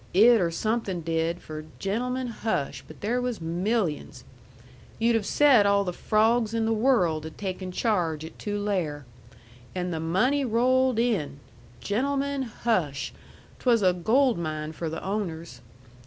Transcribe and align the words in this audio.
It 0.15 0.41
or 0.41 0.49
something 0.49 1.01
did 1.01 1.41
for, 1.43 1.63
gentlemen, 1.77 2.25
hush! 2.25 2.83
but 2.87 3.01
there 3.01 3.21
was 3.21 3.39
millions. 3.39 4.23
You'd 4.97 5.13
have 5.13 5.27
said 5.27 5.67
all 5.67 5.83
the 5.83 5.93
frawgs 5.93 6.55
in 6.55 6.65
the 6.65 6.73
world 6.73 7.23
had 7.23 7.37
taken 7.37 7.71
charge 7.71 8.25
at 8.25 8.39
Tulare. 8.39 9.05
And 9.75 9.93
the 9.93 9.99
money 9.99 10.43
rolled 10.43 10.97
in! 10.97 11.39
Gentlemen, 11.81 12.41
hush! 12.41 13.13
'twas 13.59 13.83
a 13.83 13.93
gold 13.93 14.39
mine 14.39 14.71
for 14.71 14.89
the 14.89 15.03
owners. 15.03 15.61